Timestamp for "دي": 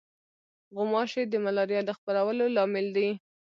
2.95-3.09